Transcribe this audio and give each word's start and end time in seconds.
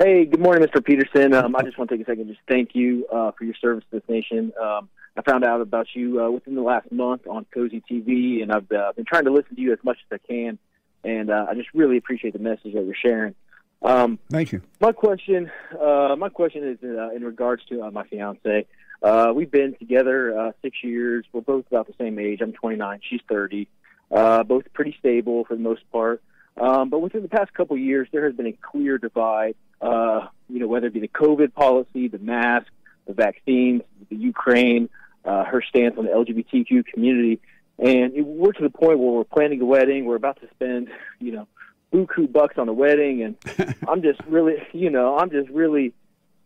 Hey, 0.00 0.26
good 0.26 0.40
morning, 0.40 0.66
Mr. 0.66 0.84
Peterson. 0.84 1.34
Um, 1.34 1.56
I 1.56 1.62
just 1.62 1.76
want 1.76 1.90
to 1.90 1.96
take 1.96 2.06
a 2.06 2.10
second 2.10 2.28
just 2.28 2.40
thank 2.48 2.74
you 2.74 3.06
uh, 3.12 3.32
for 3.32 3.44
your 3.44 3.54
service 3.60 3.84
to 3.90 3.98
this 3.98 4.08
nation. 4.08 4.52
Um, 4.60 4.88
I 5.16 5.22
found 5.22 5.44
out 5.44 5.60
about 5.60 5.88
you 5.94 6.22
uh, 6.22 6.30
within 6.30 6.54
the 6.54 6.62
last 6.62 6.92
month 6.92 7.26
on 7.26 7.44
Cozy 7.52 7.82
TV, 7.90 8.42
and 8.42 8.52
I've 8.52 8.70
uh, 8.70 8.92
been 8.94 9.04
trying 9.04 9.24
to 9.24 9.32
listen 9.32 9.56
to 9.56 9.60
you 9.60 9.72
as 9.72 9.80
much 9.82 9.98
as 10.10 10.20
I 10.20 10.32
can. 10.32 10.58
And 11.02 11.30
uh, 11.30 11.46
I 11.48 11.54
just 11.54 11.68
really 11.74 11.96
appreciate 11.96 12.32
the 12.32 12.38
message 12.38 12.74
that 12.74 12.84
you're 12.84 12.94
sharing. 12.94 13.34
Um, 13.82 14.18
Thank 14.30 14.52
you. 14.52 14.62
my 14.80 14.92
question, 14.92 15.50
uh, 15.80 16.14
my 16.16 16.28
question 16.28 16.68
is 16.68 16.78
uh, 16.82 17.10
in 17.10 17.24
regards 17.24 17.64
to 17.66 17.82
uh, 17.82 17.90
my 17.90 18.04
fiance. 18.06 18.66
Uh, 19.02 19.32
we've 19.34 19.50
been 19.50 19.74
together 19.78 20.38
uh, 20.38 20.52
six 20.62 20.76
years. 20.82 21.24
We're 21.32 21.40
both 21.40 21.66
about 21.68 21.86
the 21.86 21.94
same 21.98 22.18
age. 22.18 22.40
I'm 22.40 22.52
29. 22.52 23.00
She's 23.08 23.20
30. 23.28 23.68
Uh, 24.10 24.42
both 24.42 24.64
pretty 24.72 24.96
stable 24.98 25.44
for 25.44 25.54
the 25.54 25.62
most 25.62 25.82
part. 25.92 26.22
Um, 26.56 26.88
but 26.90 27.00
within 27.00 27.22
the 27.22 27.28
past 27.28 27.52
couple 27.54 27.76
years, 27.76 28.08
there 28.12 28.24
has 28.24 28.34
been 28.34 28.46
a 28.46 28.52
clear 28.52 28.98
divide. 28.98 29.54
Uh, 29.80 30.26
you 30.48 30.58
know, 30.58 30.66
whether 30.66 30.86
it 30.88 30.92
be 30.94 31.00
the 31.00 31.08
COVID 31.08 31.54
policy, 31.54 32.08
the 32.08 32.18
mask, 32.18 32.66
the 33.06 33.12
vaccines, 33.14 33.82
the 34.10 34.16
Ukraine, 34.16 34.88
uh, 35.24 35.44
her 35.44 35.62
stance 35.62 35.96
on 35.98 36.04
the 36.04 36.10
LGBTQ 36.10 36.84
community, 36.86 37.40
and 37.78 38.14
it- 38.14 38.26
we're 38.26 38.52
to 38.52 38.62
the 38.62 38.70
point 38.70 38.98
where 38.98 39.10
we're 39.12 39.24
planning 39.24 39.60
a 39.60 39.64
wedding. 39.64 40.04
We're 40.04 40.16
about 40.16 40.40
to 40.40 40.48
spend, 40.54 40.88
you 41.20 41.32
know, 41.32 41.46
buku 41.92 42.30
bucks 42.30 42.58
on 42.58 42.68
a 42.68 42.72
wedding, 42.72 43.22
and 43.22 43.36
I'm 43.88 44.02
just 44.02 44.20
really, 44.26 44.56
you 44.72 44.90
know, 44.90 45.16
I'm 45.18 45.30
just 45.30 45.48
really 45.50 45.92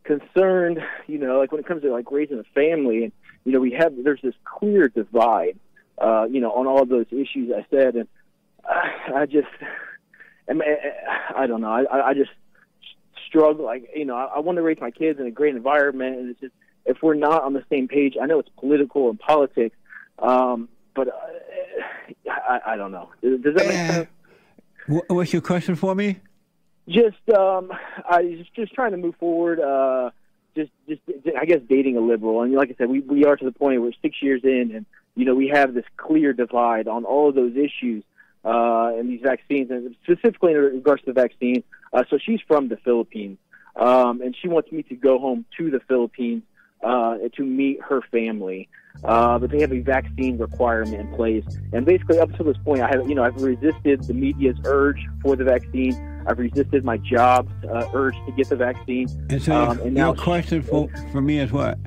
concerned, 0.04 0.80
you 1.06 1.18
know, 1.18 1.38
like 1.38 1.52
when 1.52 1.60
it 1.60 1.66
comes 1.66 1.82
to 1.82 1.92
like 1.92 2.10
raising 2.10 2.38
a 2.38 2.44
family, 2.54 3.04
and 3.04 3.12
you 3.44 3.52
know, 3.52 3.60
we 3.60 3.72
have 3.72 3.92
there's 4.02 4.20
this 4.22 4.34
clear 4.44 4.88
divide, 4.88 5.58
uh, 5.98 6.26
you 6.30 6.40
know, 6.40 6.52
on 6.52 6.66
all 6.66 6.82
of 6.82 6.88
those 6.88 7.06
issues 7.10 7.52
I 7.56 7.64
said, 7.70 7.94
and 7.96 8.08
I, 8.68 9.20
I 9.22 9.26
just, 9.26 9.48
I, 10.48 10.54
I 11.36 11.46
don't 11.46 11.60
know, 11.60 11.70
I, 11.72 12.10
I 12.10 12.14
just 12.14 12.30
struggle. 13.32 13.64
Like, 13.64 13.88
you 13.96 14.04
know, 14.04 14.14
I, 14.16 14.24
I 14.36 14.38
want 14.40 14.56
to 14.56 14.62
raise 14.62 14.78
my 14.80 14.90
kids 14.90 15.18
in 15.18 15.26
a 15.26 15.30
great 15.30 15.54
environment, 15.56 16.18
and 16.18 16.30
it's 16.30 16.40
just 16.40 16.52
if 16.84 16.98
we're 17.02 17.14
not 17.14 17.42
on 17.42 17.52
the 17.54 17.64
same 17.70 17.88
page, 17.88 18.14
I 18.20 18.26
know 18.26 18.38
it's 18.38 18.48
political 18.58 19.08
and 19.08 19.18
politics, 19.18 19.76
um, 20.18 20.68
but 20.94 21.08
uh, 21.08 21.12
I, 22.30 22.60
I 22.72 22.76
don't 22.76 22.92
know. 22.92 23.08
Does 23.22 23.40
does 23.40 23.54
that 23.54 23.66
make 23.66 23.78
Uh, 23.78 23.92
sense? 23.92 24.08
wh- 24.88 25.10
What's 25.10 25.32
your 25.32 25.42
question 25.42 25.74
for 25.74 25.94
me? 25.94 26.16
just 26.88 27.28
um 27.32 27.70
I 28.10 28.22
was 28.22 28.46
just 28.56 28.72
trying 28.74 28.90
to 28.90 28.96
move 28.96 29.14
forward 29.20 29.60
uh 29.60 30.10
just 30.56 30.72
just 30.88 31.00
I 31.40 31.44
guess 31.44 31.60
dating 31.68 31.96
a 31.96 32.00
liberal 32.00 32.42
and 32.42 32.52
like 32.54 32.70
I 32.70 32.74
said 32.76 32.88
we 32.90 32.98
we 32.98 33.24
are 33.24 33.36
to 33.36 33.44
the 33.44 33.52
point 33.52 33.80
where 33.80 33.90
we're 33.90 34.02
6 34.02 34.16
years 34.20 34.40
in 34.42 34.72
and 34.74 34.84
you 35.14 35.24
know 35.24 35.36
we 35.36 35.46
have 35.54 35.74
this 35.74 35.84
clear 35.96 36.32
divide 36.32 36.88
on 36.88 37.04
all 37.04 37.28
of 37.28 37.36
those 37.36 37.54
issues 37.54 38.02
uh 38.44 38.90
and 38.98 39.08
these 39.08 39.20
vaccines 39.22 39.70
and 39.70 39.94
specifically 40.02 40.54
in 40.54 40.58
regards 40.58 41.02
to 41.02 41.12
the 41.12 41.20
vaccine 41.20 41.62
uh 41.92 42.04
so 42.10 42.18
she's 42.18 42.40
from 42.46 42.68
the 42.68 42.76
Philippines 42.78 43.38
um 43.76 44.20
and 44.22 44.36
she 44.40 44.48
wants 44.48 44.70
me 44.72 44.82
to 44.84 44.94
go 44.94 45.18
home 45.18 45.44
to 45.58 45.70
the 45.70 45.80
Philippines 45.88 46.42
uh 46.82 47.16
to 47.36 47.42
meet 47.44 47.80
her 47.88 48.00
family 48.10 48.68
uh, 49.04 49.38
but 49.38 49.50
they 49.50 49.60
have 49.60 49.72
a 49.72 49.80
vaccine 49.80 50.36
requirement 50.38 50.94
in 51.00 51.08
place. 51.16 51.44
And 51.72 51.86
basically, 51.86 52.18
up 52.18 52.30
to 52.36 52.44
this 52.44 52.58
point, 52.58 52.82
I 52.82 52.88
have, 52.88 53.08
you 53.08 53.14
know, 53.14 53.24
I've 53.24 53.40
resisted 53.42 54.02
the 54.02 54.12
media's 54.12 54.56
urge 54.64 55.00
for 55.22 55.34
the 55.34 55.44
vaccine. 55.44 55.94
I've 56.26 56.38
resisted 56.38 56.84
my 56.84 56.98
job's 56.98 57.50
uh, 57.64 57.88
urge 57.94 58.14
to 58.26 58.32
get 58.32 58.48
the 58.50 58.56
vaccine. 58.56 59.08
And 59.30 59.42
so 59.42 59.54
Um, 59.54 59.78
your, 59.78 59.86
and 59.86 59.96
your 59.96 60.06
now- 60.14 60.22
question 60.22 60.60
for, 60.62 60.88
for 61.10 61.22
me 61.22 61.38
is 61.38 61.50
what? 61.50 61.78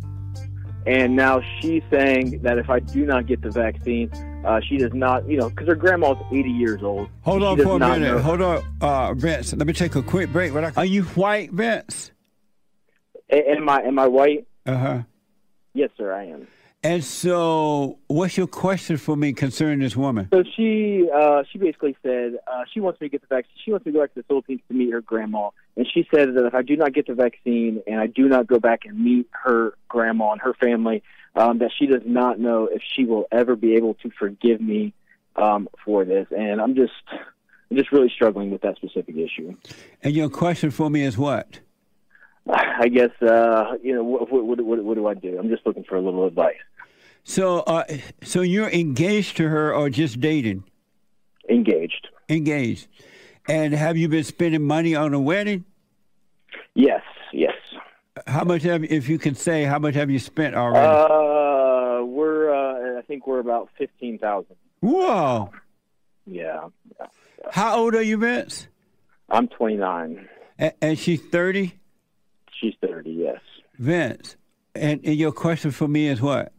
And 0.88 1.16
now 1.16 1.42
she's 1.60 1.82
saying 1.90 2.42
that 2.44 2.58
if 2.60 2.70
I 2.70 2.80
do 2.80 3.06
not 3.06 3.26
get 3.26 3.42
the 3.42 3.50
vaccine, 3.50 4.12
uh, 4.46 4.60
she 4.68 4.78
does 4.78 4.94
not, 4.94 5.28
you 5.28 5.38
know, 5.38 5.50
because 5.50 5.68
her 5.68 5.74
grandma's 5.76 6.18
80 6.32 6.50
years 6.50 6.84
old. 6.84 7.10
Hold 7.24 7.42
on 7.44 7.58
for 7.58 7.76
a 7.78 7.80
minute. 7.80 8.02
know- 8.02 8.20
Hold 8.20 8.42
on, 8.42 8.64
uh, 8.82 9.14
Vince. 9.16 9.54
Let 9.56 9.66
me 9.66 9.74
take 9.74 9.96
a 9.96 10.04
quick 10.04 10.32
break. 10.32 10.54
What 10.54 10.64
I- 10.66 10.72
Are 10.78 10.86
you 10.86 11.04
white, 11.04 11.52
Vince? 11.52 12.12
A- 13.32 13.50
Am 13.52 13.68
I 13.68 13.82
am 13.82 13.98
I 13.98 14.06
white? 14.08 14.46
Uh 14.68 14.78
huh. 14.78 15.00
Yes, 15.74 15.90
sir, 15.98 16.14
I 16.14 16.26
am. 16.26 16.48
And 16.86 17.04
so, 17.04 17.98
what's 18.06 18.38
your 18.38 18.46
question 18.46 18.98
for 18.98 19.16
me 19.16 19.34
concerning 19.34 19.80
this 19.80 19.96
woman? 19.96 20.28
So 20.32 20.44
she 20.56 21.10
uh, 21.12 21.42
she 21.52 21.58
basically 21.58 21.98
said 22.04 22.36
uh, 22.46 22.66
she 22.72 22.80
wants 22.80 23.02
me 23.02 23.08
to 23.08 23.12
get 23.12 23.22
the 23.22 23.36
vaccine. 23.36 23.56
She 23.66 23.72
wants 23.72 23.88
me 23.88 23.92
to 23.92 23.98
go 23.98 24.04
back 24.04 24.14
to 24.14 24.20
the 24.20 24.24
Philippines 24.26 24.62
to 24.68 24.76
meet 24.76 24.94
her 24.94 25.02
grandma, 25.02 25.50
and 25.76 25.88
she 25.92 26.08
said 26.14 26.36
that 26.36 26.46
if 26.46 26.54
I 26.54 26.62
do 26.62 26.78
not 26.78 26.94
get 26.94 27.08
the 27.08 27.16
vaccine 27.16 27.82
and 27.88 28.00
I 28.00 28.06
do 28.06 28.30
not 28.30 28.46
go 28.46 28.60
back 28.60 28.82
and 28.86 29.04
meet 29.04 29.28
her 29.32 29.74
grandma 29.88 30.34
and 30.34 30.42
her 30.42 30.54
family, 30.54 31.02
um, 31.36 31.58
that 31.58 31.72
she 31.76 31.88
does 31.88 32.04
not 32.06 32.40
know 32.40 32.70
if 32.72 32.84
she 32.94 33.04
will 33.04 33.26
ever 33.32 33.56
be 33.56 33.74
able 33.78 33.96
to 33.96 34.12
forgive 34.20 34.62
me 34.62 34.94
um, 35.38 35.68
for 35.84 36.06
this. 36.06 36.28
And 36.38 36.62
I'm 36.62 36.76
just 36.76 36.94
I'm 37.72 37.78
just 37.78 37.92
really 37.92 38.12
struggling 38.14 38.52
with 38.52 38.62
that 38.62 38.76
specific 38.76 39.18
issue. 39.18 39.56
And 40.04 40.14
your 40.14 40.30
question 40.30 40.70
for 40.70 40.92
me 40.92 41.02
is 41.02 41.18
what? 41.18 41.62
I 42.48 42.90
guess 42.90 43.10
uh, 43.24 43.78
you 43.82 43.96
know 43.96 44.04
what, 44.04 44.32
what, 44.32 44.62
what, 44.64 44.84
what 44.84 44.96
do 44.96 45.08
I 45.08 45.16
do? 45.16 45.40
I'm 45.40 45.50
just 45.50 45.66
looking 45.66 45.84
for 45.84 45.96
a 45.96 46.02
little 46.02 46.26
advice. 46.28 46.54
So, 47.26 47.60
uh, 47.62 47.84
so 48.24 48.42
you're 48.42 48.70
engaged 48.70 49.38
to 49.38 49.50
her 49.50 49.74
or 49.74 49.90
just 49.90 50.22
dating? 50.22 50.64
Engaged. 51.50 52.08
Engaged. 52.30 52.88
And 53.50 53.74
have 53.74 53.98
you 53.98 54.08
been 54.08 54.24
spending 54.24 54.62
money 54.62 54.96
on 54.96 55.14
a 55.14 55.20
wedding? 55.20 55.66
Yes. 56.76 57.02
Yes. 57.34 57.54
How 58.28 58.44
much 58.44 58.62
have, 58.62 58.84
if 58.84 59.10
you 59.10 59.18
can 59.18 59.34
say, 59.36 59.64
how 59.64 59.80
much 59.80 59.96
have 59.96 60.10
you 60.10 60.20
spent 60.20 60.56
already? 60.56 60.86
Uh, 60.88 62.06
we're 62.06 62.54
uh, 62.54 63.00
I 63.00 63.02
think 63.02 63.28
we're 63.28 63.40
about 63.40 63.70
fifteen 63.78 64.18
thousand. 64.18 64.56
Whoa! 64.80 65.52
Yeah. 66.26 66.70
How 67.52 67.78
old 67.78 67.94
are 67.96 68.02
you, 68.02 68.18
Vince? 68.18 68.68
I'm 69.30 69.48
29. 69.48 70.30
A- 70.60 70.84
and 70.84 70.98
she's 70.98 71.22
thirty. 71.22 71.78
She's 72.60 72.74
30. 72.82 73.12
Yes. 73.12 73.40
Vince, 73.78 74.38
and, 74.74 75.02
and 75.04 75.16
your 75.16 75.34
question 75.34 75.72
for 75.72 75.88
me 75.88 76.08
is 76.08 76.22
what? 76.22 76.54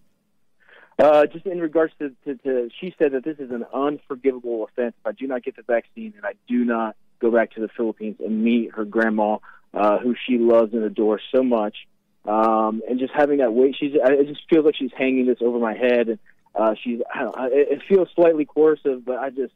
Uh, 0.98 1.26
just 1.26 1.44
in 1.44 1.60
regards 1.60 1.92
to, 1.98 2.10
to, 2.24 2.34
to, 2.36 2.70
she 2.80 2.94
said 2.98 3.12
that 3.12 3.22
this 3.22 3.38
is 3.38 3.50
an 3.50 3.64
unforgivable 3.74 4.64
offense 4.64 4.94
if 4.98 5.06
I 5.06 5.12
do 5.12 5.26
not 5.26 5.42
get 5.42 5.56
the 5.56 5.62
vaccine 5.62 6.14
and 6.16 6.24
I 6.24 6.32
do 6.48 6.64
not 6.64 6.96
go 7.20 7.30
back 7.30 7.52
to 7.52 7.60
the 7.60 7.68
Philippines 7.68 8.16
and 8.24 8.42
meet 8.42 8.72
her 8.72 8.84
grandma, 8.86 9.38
uh, 9.74 9.98
who 9.98 10.14
she 10.26 10.38
loves 10.38 10.72
and 10.72 10.82
adores 10.84 11.20
so 11.34 11.42
much. 11.42 11.76
Um, 12.24 12.82
and 12.88 12.98
just 12.98 13.12
having 13.14 13.38
that 13.38 13.52
weight, 13.52 13.76
she's, 13.78 13.92
I, 14.02 14.12
it 14.12 14.26
just 14.26 14.40
feels 14.48 14.64
like 14.64 14.74
she's 14.74 14.90
hanging 14.96 15.26
this 15.26 15.38
over 15.42 15.58
my 15.58 15.74
head. 15.74 16.08
And, 16.08 16.18
uh, 16.54 16.74
she's, 16.82 17.00
I 17.14 17.22
don't, 17.24 17.38
I, 17.38 17.48
it 17.52 17.82
feels 17.86 18.08
slightly 18.14 18.46
coercive, 18.46 19.04
but 19.04 19.18
I 19.18 19.28
just, 19.28 19.52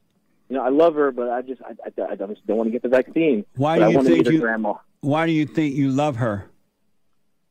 you 0.50 0.56
know, 0.56 0.62
I 0.62 0.68
love 0.68 0.94
her, 0.94 1.10
but 1.10 1.30
I 1.30 1.40
just, 1.40 1.62
I, 1.62 2.02
I, 2.02 2.12
I 2.12 2.16
just 2.16 2.46
don't 2.46 2.58
want 2.58 2.66
to 2.66 2.72
get 2.72 2.82
the 2.82 2.88
vaccine. 2.90 3.46
Why 3.56 3.78
do 3.78 3.88
you 3.88 3.96
want 3.96 4.08
to 4.08 4.14
think 4.14 4.28
you- 4.28 4.40
grandma. 4.40 4.74
Why 5.00 5.24
do 5.24 5.32
you 5.32 5.46
think 5.46 5.74
you 5.74 5.88
love 5.90 6.16
her? 6.16 6.49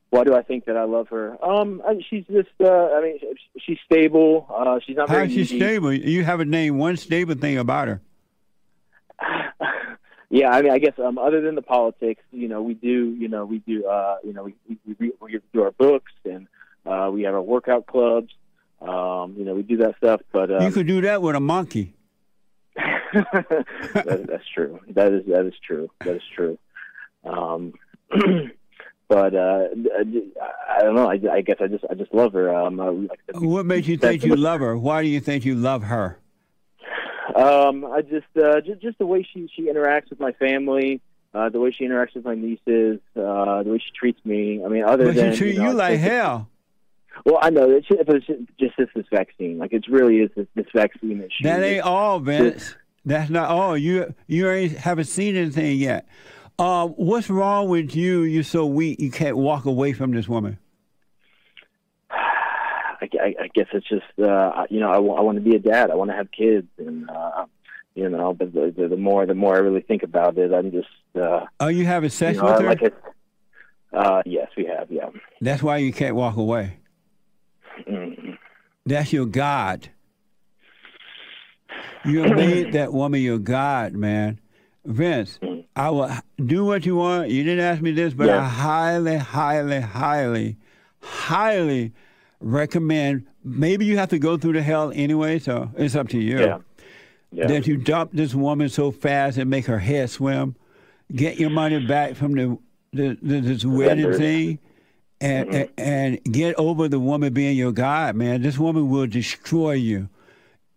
Why 0.10 0.24
do 0.24 0.36
I 0.36 0.42
think 0.42 0.66
that 0.66 0.76
I 0.76 0.86
love 0.86 1.10
her? 1.10 1.38
Um, 1.44 1.82
she's 2.10 2.26
just, 2.26 2.50
uh, 2.60 2.68
I 2.68 3.02
mean, 3.02 3.20
she's 3.60 3.78
stable. 3.86 4.48
Uh, 4.50 4.80
she's 4.86 4.96
not 4.96 5.08
How 5.08 5.16
very 5.16 5.28
is 5.28 5.34
she 5.34 5.54
needy. 5.54 5.60
stable? 5.60 5.94
You 5.94 6.24
haven't 6.24 6.50
named 6.50 6.78
one 6.78 6.98
stable 6.98 7.36
thing 7.36 7.60
about 7.60 7.88
her. 7.88 8.02
yeah, 10.30 10.50
I 10.50 10.62
mean, 10.64 10.72
I 10.72 10.80
guess 10.80 10.94
um, 10.98 11.20
other 11.20 11.42
than 11.42 11.54
the 11.54 11.62
politics, 11.62 12.24
you 12.32 12.48
know, 12.48 12.62
we 12.64 12.74
do, 12.74 13.16
you 13.20 13.28
know, 13.28 13.46
we 13.46 13.60
do, 13.60 13.86
uh, 13.86 14.18
you 14.24 14.34
know, 14.34 14.44
we 14.44 14.56
we, 14.68 14.96
we, 15.00 15.12
we 15.20 15.40
do 15.54 15.62
our 15.62 15.72
books 15.72 16.12
and 16.26 16.48
uh, 16.86 17.10
we 17.12 17.24
have 17.24 17.36
our 17.36 17.42
workout 17.42 17.86
clubs. 17.86 18.34
Um, 18.82 19.36
you 19.38 19.46
know, 19.46 19.54
we 19.54 19.64
do 19.64 19.78
that 19.78 19.98
stuff. 19.98 20.22
But 20.32 20.52
um, 20.52 20.64
you 20.64 20.72
could 20.72 20.88
do 20.88 21.02
that 21.02 21.22
with 21.22 21.36
a 21.36 21.40
monkey. 21.40 21.94
that, 23.14 24.26
that's 24.28 24.48
true. 24.54 24.80
That 24.90 25.14
is 25.14 25.26
that 25.28 25.46
is 25.46 25.54
true. 25.66 25.90
That 26.06 26.16
is 26.16 26.22
true. 26.36 26.58
Um, 27.24 27.74
but 29.10 29.36
uh, 29.36 29.68
I 30.72 30.82
don't 30.82 30.96
know. 30.96 31.10
I, 31.10 31.20
I 31.32 31.42
guess 31.42 31.58
I 31.60 31.68
just 31.68 31.84
I 31.90 31.96
just 31.96 32.14
love 32.14 32.32
her. 32.34 32.56
Um, 32.56 32.78
like 32.78 33.20
I 33.30 33.34
said, 33.34 33.42
we- 33.42 33.48
What 33.48 33.66
makes 33.66 33.88
you 33.88 33.98
think 33.98 34.24
you 34.24 34.36
love 34.38 34.62
her? 34.62 34.78
Why 34.78 35.02
do 35.04 35.10
you 35.10 35.20
think 35.20 35.44
you 35.44 35.56
love 35.56 35.84
her? 35.84 36.18
Um, 37.36 37.86
I 37.86 38.02
just, 38.02 38.26
uh, 38.42 38.60
just, 38.62 38.82
just 38.82 38.98
the 38.98 39.06
way 39.06 39.28
she 39.34 39.48
she 39.56 39.64
interacts 39.64 40.10
with 40.10 40.20
my 40.20 40.32
family, 40.34 41.00
uh, 41.34 41.50
the 41.50 41.60
way 41.60 41.72
she 41.72 41.86
interacts 41.86 42.16
with 42.16 42.26
my 42.26 42.36
nieces, 42.36 43.00
uh, 43.16 43.64
the 43.64 43.70
way 43.72 43.78
she 43.78 43.92
treats 43.98 44.20
me. 44.26 44.64
I 44.64 44.68
mean, 44.68 44.84
other 44.84 45.06
But 45.06 45.16
than 45.16 45.34
she 45.34 45.38
treat 45.38 45.58
know, 45.58 45.70
you 45.70 45.74
like 45.74 46.00
hell. 46.00 46.50
Well, 47.26 47.38
I 47.42 47.50
know 47.50 47.70
it's 47.70 47.88
just, 47.88 48.02
it's 48.08 48.26
just 48.60 48.78
this, 48.78 48.88
this 48.96 49.06
vaccine. 49.12 49.58
Like 49.58 49.74
it 49.74 49.86
really 49.90 50.18
is 50.20 50.32
this, 50.36 50.48
this 50.56 50.66
vaccine 50.74 51.20
that 51.20 51.30
she. 51.32 51.44
That 51.44 51.62
ain't 51.62 51.84
all, 51.84 52.20
Vince. 52.20 52.76
That's 53.06 53.30
not 53.30 53.50
all. 53.50 53.78
You 53.78 54.14
you 54.28 54.50
ain't 54.50 54.74
haven't 54.74 55.06
seen 55.06 55.36
anything 55.36 55.78
yet. 55.78 56.08
Uh, 56.60 56.88
what's 56.88 57.30
wrong 57.30 57.70
with 57.70 57.96
you? 57.96 58.24
You're 58.24 58.44
so 58.44 58.66
weak. 58.66 59.00
You 59.00 59.10
can't 59.12 59.38
walk 59.38 59.64
away 59.64 59.94
from 59.94 60.12
this 60.12 60.28
woman. 60.28 60.60
I, 62.12 63.08
I, 63.14 63.36
I 63.44 63.48
guess 63.56 63.68
it's 63.72 63.88
just 63.88 64.04
uh, 64.22 64.66
you 64.70 64.82
know 64.82 64.92
I, 64.92 65.00
want 65.00 65.38
to 65.38 65.42
be 65.42 65.56
a 65.56 65.60
dad. 65.60 65.90
I 65.90 65.96
want 65.96 66.12
to 66.12 66.18
have 66.18 66.30
kids, 66.32 66.68
and 66.78 67.10
uh, 67.10 67.46
you 67.96 68.10
know, 68.10 68.34
but 68.34 68.54
the, 68.54 68.74
the, 68.76 68.90
the 68.90 68.98
more 68.98 69.26
the 69.26 69.36
more 69.36 69.56
I 69.56 69.60
really 69.60 69.82
think 69.82 70.04
about 70.04 70.38
it, 70.38 70.54
I'm 70.54 70.72
just. 70.72 70.90
Uh, 71.16 71.46
Are 71.62 71.72
you 71.72 71.86
having 71.86 72.08
you 72.08 72.10
sex 72.10 72.38
know, 72.38 72.46
with 72.46 72.60
her? 72.60 72.68
like 72.68 72.82
it. 72.82 72.94
Uh, 73.94 74.22
yes, 74.26 74.50
we 74.58 74.66
have. 74.66 74.92
Yeah. 74.92 75.10
That's 75.40 75.64
why 75.64 75.78
you 75.78 75.94
can't 75.94 76.16
walk 76.16 76.36
away. 76.36 76.78
Mm. 77.88 78.38
That's 78.86 79.14
your 79.14 79.26
God. 79.26 79.90
You 82.04 82.24
made 82.36 82.72
that 82.74 82.92
woman 82.92 83.22
your 83.22 83.40
God, 83.40 83.94
man. 83.94 84.40
Vince, 84.86 85.40
I 85.80 85.90
will 85.92 86.12
do 86.46 86.66
what 86.66 86.86
you 86.86 86.98
want. 86.98 87.30
You 87.30 87.42
didn't 87.46 87.64
ask 87.64 87.82
me 87.82 87.92
this, 87.92 88.14
but 88.14 88.28
Yeah. 88.28 88.40
I 88.42 88.44
highly, 88.44 89.16
highly, 89.16 89.80
highly, 89.80 90.58
highly 91.00 91.94
recommend. 92.42 93.26
Maybe 93.46 93.86
you 93.86 93.98
have 93.98 94.10
to 94.10 94.20
go 94.20 94.36
through 94.36 94.54
the 94.54 94.62
hell 94.62 94.92
anyway, 94.94 95.40
so 95.40 95.72
it's 95.78 95.96
up 95.96 96.10
to 96.10 96.20
you. 96.20 96.40
Yeah. 96.40 96.58
Yeah. 97.32 97.48
That 97.48 97.66
you 97.66 97.78
dump 97.78 98.12
this 98.12 98.36
woman 98.36 98.68
so 98.68 98.92
fast 98.92 99.38
and 99.38 99.50
make 99.50 99.68
her 99.68 99.80
head 99.80 100.10
swim. 100.10 100.56
Get 101.16 101.40
your 101.40 101.50
money 101.50 101.86
back 101.86 102.16
from 102.16 102.34
the, 102.34 102.58
the, 102.92 103.18
the 103.22 103.40
this 103.40 103.64
wedding 103.64 104.14
thing, 104.14 104.60
and, 105.22 105.48
mm-hmm. 105.48 105.56
and 105.78 106.20
and 106.24 106.34
get 106.34 106.56
over 106.56 106.90
the 106.90 107.00
woman 107.00 107.34
being 107.34 107.56
your 107.56 107.72
god, 107.72 108.16
man. 108.16 108.42
This 108.42 108.58
woman 108.58 108.90
will 108.90 109.08
destroy 109.08 109.74
you. 109.74 110.10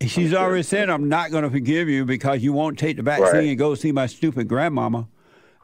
She's 0.06 0.34
already 0.34 0.62
said, 0.62 0.90
"I'm 0.90 1.08
not 1.08 1.30
going 1.30 1.44
to 1.44 1.50
forgive 1.50 1.88
you 1.88 2.04
because 2.04 2.42
you 2.42 2.52
won't 2.52 2.78
take 2.78 2.96
the 2.96 3.02
vaccine 3.02 3.32
Right. 3.34 3.48
and 3.48 3.58
go 3.58 3.74
see 3.74 3.92
my 3.92 4.06
stupid 4.06 4.48
grandmama." 4.48 5.08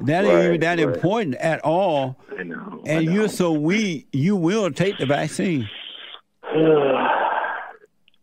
That 0.01 0.25
ain't 0.25 0.35
Right, 0.35 0.45
even 0.47 0.61
that 0.61 0.79
right. 0.79 0.95
important 0.95 1.35
at 1.37 1.61
all. 1.65 2.21
I 2.39 2.45
know. 2.45 2.83
I 2.87 2.91
And 2.91 3.07
know. 3.07 3.13
you're 3.13 3.29
so 3.29 3.53
weak, 3.53 4.07
you 4.13 4.37
will 4.37 4.71
take 4.71 4.97
the 4.99 5.07
vaccine. 5.07 5.69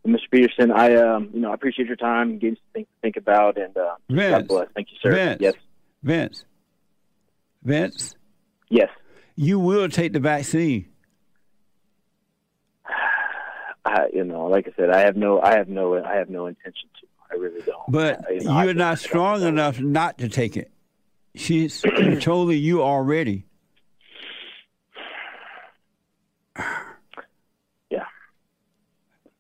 Mr. 0.07 0.19
Peterson, 0.31 0.71
I 0.71 0.95
um, 0.95 1.29
you 1.33 1.41
know, 1.41 1.51
I 1.51 1.56
appreciate 1.56 1.88
your 1.88 1.95
time 1.97 2.29
and 2.31 2.39
gave 2.39 2.53
us 2.53 2.59
something 2.67 2.83
to 2.85 2.89
think 3.01 3.17
about, 3.17 3.57
and 3.57 3.75
uh, 3.75 3.95
Vince. 4.09 4.31
God 4.38 4.47
bless. 4.47 4.67
Thank 4.75 4.88
you, 4.91 4.97
sir. 5.01 5.12
Vince. 5.12 5.41
Yes, 5.41 5.53
Vince, 6.03 6.45
Vince, 7.63 8.15
yes. 8.69 8.89
you 9.35 9.59
will 9.59 9.89
take 9.89 10.13
the 10.13 10.19
vaccine. 10.19 10.85
I, 13.85 14.07
you 14.13 14.23
know, 14.23 14.47
like 14.47 14.67
I 14.67 14.71
said, 14.75 14.89
I 14.89 15.01
have 15.01 15.15
no, 15.15 15.39
I 15.41 15.55
have 15.55 15.69
no, 15.69 16.03
I 16.03 16.15
have 16.15 16.29
no 16.29 16.47
intention 16.47 16.89
to. 17.01 17.07
I 17.31 17.35
really 17.35 17.61
don't. 17.61 17.77
But 17.87 18.25
I- 18.27 18.33
you 18.33 18.43
know, 18.43 18.63
just- 18.63 18.75
not 18.77 18.99
strong 18.99 19.43
enough 19.43 19.79
not 19.79 20.17
to 20.19 20.29
take 20.29 20.57
it. 20.57 20.71
She's 21.35 21.81
controlling 21.95 22.59
you 22.59 22.81
already. 22.81 23.45
Yeah. 27.89 28.05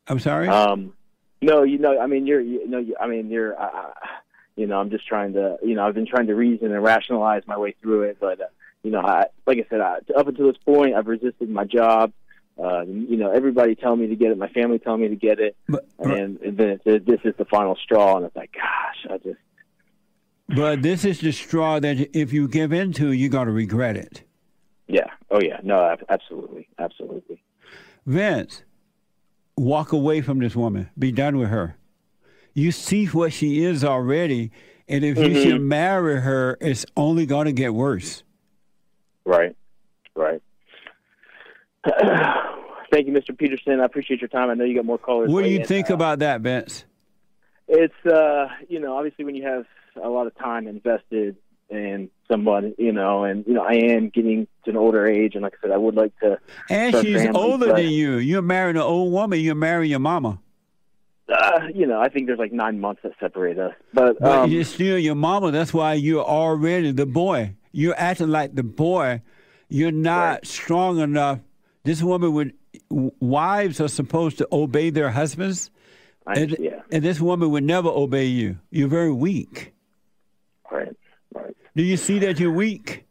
I'm 0.07 0.19
sorry? 0.19 0.47
Um, 0.47 0.93
no, 1.41 1.63
you 1.63 1.77
know, 1.79 1.99
I 1.99 2.05
mean, 2.07 2.27
you're, 2.27 2.41
you 2.41 2.67
know, 2.67 2.77
you, 2.77 2.95
I 2.99 3.07
mean, 3.07 3.29
you're, 3.29 3.59
uh, 3.59 3.65
uh, 3.65 3.93
you 4.55 4.67
know, 4.67 4.79
I'm 4.79 4.89
just 4.91 5.07
trying 5.07 5.33
to, 5.33 5.57
you 5.63 5.73
know, 5.75 5.85
I've 5.87 5.95
been 5.95 6.05
trying 6.05 6.27
to 6.27 6.35
reason 6.35 6.71
and 6.71 6.83
rationalize 6.83 7.43
my 7.47 7.57
way 7.57 7.75
through 7.81 8.03
it, 8.03 8.17
but, 8.19 8.39
uh, 8.39 8.45
you 8.83 8.91
know, 8.91 8.99
I, 9.01 9.25
like 9.47 9.57
I 9.57 9.65
said, 9.69 9.81
I, 9.81 9.97
up 10.15 10.27
until 10.27 10.47
this 10.47 10.57
point, 10.63 10.93
I've 10.95 11.07
resisted 11.07 11.49
my 11.49 11.63
job. 11.65 12.13
Uh, 12.57 12.83
you 12.85 13.17
know, 13.17 13.31
everybody 13.31 13.75
telling 13.75 13.99
me 13.99 14.07
to 14.07 14.15
get 14.15 14.31
it, 14.31 14.37
my 14.37 14.47
family 14.47 14.79
telling 14.79 15.01
me 15.01 15.09
to 15.09 15.15
get 15.15 15.39
it, 15.39 15.57
but, 15.67 15.85
and, 15.99 16.39
and 16.39 16.57
then 16.57 16.79
it's, 16.85 17.05
this 17.05 17.19
is 17.25 17.33
the 17.37 17.43
final 17.45 17.75
straw, 17.75 18.15
and 18.15 18.25
it's 18.25 18.35
like, 18.35 18.51
gosh, 18.53 19.11
I 19.11 19.17
just, 19.17 19.39
but 20.47 20.81
this 20.81 21.03
is 21.03 21.19
the 21.19 21.31
straw 21.31 21.79
that 21.79 22.15
if 22.15 22.31
you 22.31 22.47
give 22.47 22.71
into, 22.71 23.11
you're 23.11 23.29
going 23.29 23.47
to 23.47 23.53
regret 23.53 23.97
it. 23.97 24.23
yeah, 24.87 25.07
oh 25.29 25.41
yeah, 25.41 25.59
no, 25.63 25.97
absolutely, 26.07 26.69
absolutely. 26.79 27.41
Vince, 28.05 28.63
walk 29.57 29.91
away 29.91 30.21
from 30.21 30.39
this 30.39 30.55
woman. 30.55 30.89
Be 30.97 31.11
done 31.11 31.37
with 31.37 31.49
her. 31.49 31.75
You 32.53 32.71
see 32.71 33.07
what 33.07 33.33
she 33.33 33.65
is 33.65 33.83
already, 33.83 34.51
and 34.87 35.03
if 35.03 35.17
you 35.17 35.41
should 35.41 35.61
marry 35.61 36.21
her, 36.21 36.57
it's 36.61 36.85
only 36.95 37.25
going 37.25 37.47
to 37.47 37.51
get 37.51 37.73
worse. 37.73 38.23
Right, 39.25 39.57
right. 40.15 40.41
Thank 42.91 43.07
you, 43.07 43.13
Mr. 43.13 43.37
Peterson. 43.37 43.79
I 43.79 43.85
appreciate 43.85 44.21
your 44.21 44.27
time. 44.29 44.49
I 44.49 44.53
know 44.53 44.63
you 44.63 44.75
got 44.75 44.85
more 44.85 44.97
callers. 44.97 45.29
What 45.31 45.43
do 45.43 45.49
you 45.49 45.55
waiting. 45.59 45.67
think 45.67 45.91
Uh, 45.91 45.95
about 45.95 46.19
that, 46.19 46.41
Vince? 46.41 46.85
It's 47.67 48.05
uh, 48.05 48.47
you 48.69 48.79
know, 48.79 48.95
obviously 48.95 49.25
when 49.25 49.35
you 49.35 49.43
have 49.43 49.65
a 50.01 50.07
lot 50.09 50.27
of 50.27 50.35
time 50.37 50.67
invested 50.67 51.35
in 51.69 52.09
someone, 52.31 52.75
you 52.77 52.91
know, 52.91 53.23
and 53.23 53.43
you 53.47 53.53
know, 53.53 53.63
I 53.63 53.73
am 53.73 54.09
getting 54.09 54.47
to 54.65 54.69
an 54.71 54.77
older 54.77 55.05
age, 55.07 55.33
and 55.33 55.41
like 55.43 55.53
I 55.59 55.67
said, 55.67 55.71
I 55.71 55.77
would 55.77 55.95
like 55.95 56.17
to. 56.19 56.37
And 56.69 56.95
she's 56.97 57.23
family, 57.23 57.39
older 57.41 57.67
but- 57.67 57.77
than 57.77 57.89
you. 57.89 58.17
You're 58.17 58.43
marrying 58.43 58.75
an 58.77 58.83
old 58.83 59.11
woman. 59.11 59.39
You're 59.39 59.55
marrying 59.55 59.89
your 59.91 59.99
mama. 59.99 60.39
Uh, 61.27 61.61
you 61.73 61.87
know, 61.87 61.99
I 61.99 62.07
think 62.09 62.27
there's 62.27 62.37
like 62.37 62.51
nine 62.53 62.79
months 62.79 63.01
that 63.01 63.13
separate 63.19 63.57
us, 63.57 63.73
but 63.95 64.19
But 64.19 64.31
um, 64.43 64.51
you're 64.51 64.63
still 64.63 64.99
your 64.99 65.15
mama. 65.15 65.49
That's 65.49 65.73
why 65.73 65.93
you're 65.95 66.23
already 66.23 66.91
the 66.91 67.07
boy. 67.07 67.55
You're 67.71 67.95
acting 67.97 68.29
like 68.29 68.53
the 68.53 68.61
boy. 68.63 69.23
You're 69.67 69.91
not 69.91 70.29
Right. 70.29 70.45
strong 70.45 70.99
enough. 70.99 71.39
This 71.85 72.01
woman 72.03 72.33
would. 72.33 72.53
Wives 72.89 73.79
are 73.79 73.87
supposed 73.87 74.39
to 74.39 74.47
obey 74.51 74.89
their 74.89 75.09
husbands, 75.11 75.69
I, 76.27 76.33
and, 76.33 76.55
yeah, 76.59 76.81
and 76.91 77.03
this 77.03 77.21
woman 77.21 77.51
would 77.51 77.63
never 77.63 77.89
obey 77.89 78.25
you. 78.25 78.57
You're 78.71 78.87
very 78.89 79.13
weak. 79.13 79.73
right, 80.71 80.95
right. 81.33 81.55
Do 81.75 81.83
you 81.83 81.95
see 81.97 82.19
that 82.19 82.39
you're 82.39 82.51
weak? 82.51 83.05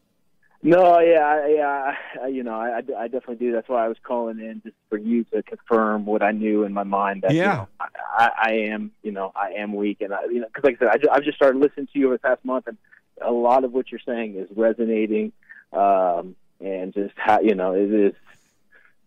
No, 0.63 0.99
yeah, 1.01 1.19
I- 1.27 1.49
yeah, 1.49 1.95
I, 2.23 2.27
you 2.29 2.43
know, 2.43 2.55
I, 2.55 2.79
I 2.79 3.09
definitely 3.09 3.37
do. 3.37 3.53
That's 3.53 3.69
why 3.69 3.85
I 3.85 3.89
was 3.89 3.99
calling 4.03 4.39
in 4.41 4.61
just 4.63 4.77
for 4.89 4.97
you 4.99 5.25
to 5.25 5.43
confirm 5.43 6.05
what 6.07 6.23
I 6.23 6.31
knew 6.33 6.65
in 6.65 6.73
my 6.73 6.85
mind. 6.85 7.23
That 7.23 7.33
you 7.33 7.39
Yeah. 7.41 7.55
know, 7.55 7.69
I, 7.81 7.87
I, 8.19 8.31
I 8.43 8.51
am, 8.73 8.91
you 9.03 9.13
know, 9.13 9.31
I 9.37 9.51
am 9.59 9.75
weak, 9.75 10.01
and 10.01 10.13
I, 10.15 10.25
you 10.25 10.41
know, 10.41 10.47
because 10.47 10.65
like 10.65 10.77
I 10.77 10.79
said, 10.79 10.89
I 10.89 10.97
just, 10.99 11.11
I've 11.11 11.23
just 11.25 11.37
started 11.37 11.59
listening 11.61 11.89
to 11.93 11.99
you 11.99 12.07
over 12.07 12.15
the 12.17 12.21
past 12.21 12.45
month, 12.45 12.67
and 12.67 12.77
a 13.21 13.31
lot 13.31 13.65
of 13.65 13.73
what 13.73 13.91
you're 13.93 14.01
saying 14.05 14.37
is 14.37 14.49
resonating, 14.57 15.33
um, 15.73 16.35
and 16.61 16.93
just 16.95 17.15
how 17.17 17.41
you 17.41 17.55
know 17.55 17.73
it 17.75 17.93
is. 17.93 18.15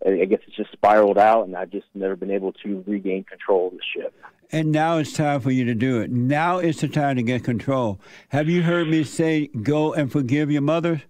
I 0.05 0.25
guess 0.25 0.39
it's 0.47 0.55
just 0.55 0.71
spiraled 0.71 1.17
out, 1.17 1.47
and 1.47 1.55
I've 1.55 1.71
just 1.71 1.88
never 1.95 2.15
been 2.15 2.31
able 2.31 2.53
to 2.63 2.83
regain 2.88 3.23
control 3.23 3.67
of 3.67 3.73
the 3.73 3.79
ship. 3.95 4.13
And 4.51 4.71
now 4.71 4.97
it's 4.99 5.11
time 5.13 5.41
for 5.41 5.51
you 5.51 5.65
to 5.65 5.73
do 5.75 5.99
it. 6.01 6.09
Now 6.11 6.59
is 6.59 6.79
the 6.79 6.88
time 6.88 7.17
to 7.17 7.23
get 7.23 7.44
control. 7.44 7.99
Have 8.29 8.47
you 8.47 8.61
heard 8.61 8.88
me 8.88 9.03
say, 9.03 9.47
go 9.47 9.94
and 9.94 10.09
forgive 10.11 10.49
your 10.51 10.61
mother? 10.61 11.01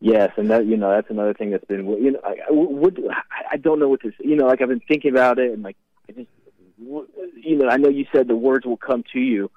Yes, 0.00 0.30
and 0.36 0.48
that 0.50 0.66
you 0.66 0.76
know 0.76 0.90
that's 0.90 1.10
another 1.10 1.34
thing 1.34 1.50
that's 1.50 1.64
been 1.64 1.84
you 2.02 2.12
know 2.12 2.20
I, 2.22 2.36
I- 2.48 2.52
what 2.52 2.94
I 3.50 3.56
don't 3.56 3.80
know 3.80 3.88
what 3.88 4.00
to 4.02 4.10
say. 4.10 4.16
you 4.20 4.36
know 4.36 4.46
like 4.46 4.62
I've 4.62 4.68
been 4.68 4.78
thinking 4.86 5.10
about 5.10 5.40
it 5.40 5.52
and 5.52 5.64
like 5.64 5.76
I 6.08 6.12
just 6.12 6.28
you 6.78 7.56
know 7.56 7.68
I 7.68 7.78
know 7.78 7.88
you 7.88 8.06
said 8.14 8.28
the 8.28 8.36
words 8.36 8.64
will 8.64 8.76
come 8.76 9.02
to 9.12 9.18
you 9.18 9.50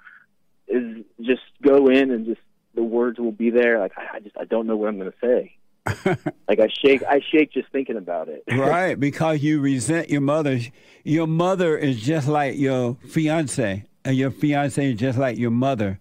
is 0.67 1.03
just 1.21 1.43
go 1.61 1.89
in 1.89 2.09
and 2.09 2.25
just 2.25 2.41
the 2.73 2.81
words 2.81 3.19
will 3.19 3.31
be 3.31 3.51
there 3.51 3.77
like 3.77 3.91
I, 3.95 4.17
I 4.17 4.19
just 4.21 4.35
I 4.35 4.45
don't 4.45 4.65
know 4.65 4.75
what 4.75 4.89
I'm 4.89 4.97
going 4.97 5.11
to 5.11 5.17
say 5.21 5.55
like 6.47 6.59
I 6.59 6.67
shake 6.67 7.03
I 7.03 7.21
shake 7.31 7.51
just 7.51 7.69
thinking 7.71 7.97
about 7.97 8.29
it 8.29 8.43
right, 8.51 8.99
because 8.99 9.41
you 9.41 9.59
resent 9.59 10.09
your 10.09 10.21
mother. 10.21 10.59
Your 11.03 11.25
mother 11.25 11.75
is 11.77 11.99
just 11.99 12.27
like 12.27 12.57
your 12.57 12.97
fiance, 13.07 13.85
and 14.05 14.15
your 14.15 14.29
fiance 14.29 14.91
is 14.91 14.99
just 14.99 15.17
like 15.17 15.37
your 15.37 15.51
mother. 15.51 15.99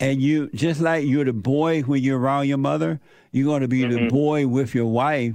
And 0.00 0.22
you, 0.22 0.48
just 0.54 0.80
like 0.80 1.06
you're 1.06 1.26
the 1.26 1.34
boy 1.34 1.82
when 1.82 2.02
you're 2.02 2.18
around 2.18 2.48
your 2.48 2.58
mother, 2.58 3.00
you're 3.32 3.44
going 3.44 3.60
to 3.60 3.68
be 3.68 3.82
the 3.82 3.96
mm-hmm. 3.96 4.08
boy 4.08 4.46
with 4.46 4.74
your 4.74 4.86
wife, 4.86 5.34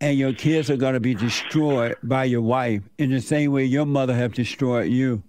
and 0.00 0.18
your 0.18 0.34
kids 0.34 0.70
are 0.70 0.76
going 0.76 0.94
to 0.94 1.00
be 1.00 1.14
destroyed 1.14 1.96
by 2.02 2.24
your 2.24 2.42
wife 2.42 2.82
in 2.98 3.10
the 3.10 3.20
same 3.20 3.50
way 3.50 3.64
your 3.64 3.86
mother 3.86 4.14
have 4.14 4.34
destroyed 4.34 4.90
you. 4.90 5.22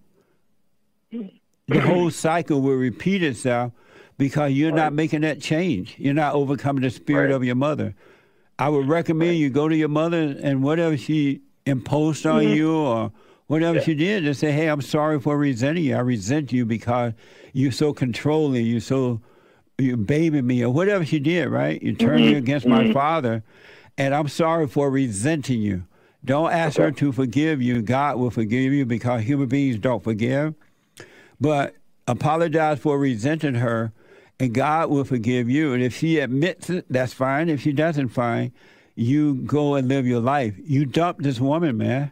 The 1.12 1.80
whole 1.80 2.12
cycle 2.12 2.62
will 2.62 2.76
repeat 2.76 3.24
itself 3.24 3.72
because 4.24 4.54
you're 4.54 4.72
not 4.72 4.94
making 4.94 5.20
that 5.20 5.42
change. 5.42 5.96
You're 5.98 6.14
not 6.14 6.34
overcoming 6.34 6.82
the 6.82 6.90
spirit 6.90 7.26
Right. 7.26 7.36
of 7.36 7.44
your 7.44 7.56
mother. 7.56 7.94
I 8.58 8.70
would 8.70 8.88
recommend 8.88 9.38
you 9.38 9.50
go 9.50 9.68
to 9.68 9.76
your 9.76 9.90
mother 9.90 10.38
and 10.42 10.64
whatever 10.64 10.96
she 10.96 11.42
imposed 11.66 12.26
on 12.26 12.42
mm-hmm. 12.44 12.54
you 12.54 12.74
or 12.74 13.12
whatever 13.48 13.82
she 13.82 13.94
did, 13.94 14.24
just 14.24 14.40
say, 14.40 14.54
"Hey, 14.54 14.68
I'm 14.70 14.82
sorry 14.82 15.20
for 15.20 15.38
resenting 15.38 15.84
you. 15.84 15.98
I 15.98 16.00
resent 16.00 16.54
you 16.54 16.66
because 16.66 17.12
you're 17.52 17.74
so 17.74 17.92
controlling. 17.92 18.66
You're 18.66 18.80
so 18.80 19.20
you 19.78 19.98
baby 19.98 20.42
me 20.42 20.64
or 20.64 20.70
whatever 20.70 21.04
she 21.04 21.20
did. 21.20 21.50
Right? 21.50 21.84
You 21.84 21.94
turned 21.94 22.22
me 22.22 22.30
mm-hmm. 22.30 22.38
against 22.38 22.66
my 22.66 22.84
mm-hmm. 22.84 22.94
father, 22.94 23.44
and 23.98 24.16
I'm 24.16 24.30
sorry 24.30 24.68
for 24.68 24.90
resenting 24.90 25.60
you. 25.60 25.84
Don't 26.24 26.50
ask 26.50 26.78
her 26.78 26.92
to 26.92 27.12
forgive 27.12 27.62
you. 27.62 27.82
God 27.82 28.18
will 28.20 28.32
forgive 28.32 28.72
you 28.72 28.86
because 28.86 29.24
human 29.24 29.50
beings 29.50 29.80
don't 29.80 30.02
forgive. 30.02 30.54
But 31.42 31.76
apologize 32.08 32.80
for 32.80 32.98
resenting 32.98 33.56
her, 33.56 33.92
and 34.44 34.54
God 34.54 34.90
will 34.90 35.04
forgive 35.04 35.50
you. 35.50 35.74
And 35.74 35.82
if 35.84 35.96
she 35.96 36.20
admits 36.20 36.70
it, 36.70 36.86
that's 36.90 37.14
fine. 37.14 37.50
If 37.50 37.62
she 37.62 37.72
doesn't, 37.72 38.10
fine. 38.10 38.52
You 38.96 39.36
go 39.36 39.76
and 39.76 39.88
live 39.88 40.06
your 40.06 40.20
life. 40.20 40.56
You 40.64 40.86
dump 40.86 41.20
this 41.20 41.40
woman, 41.40 41.78
man. 41.78 42.12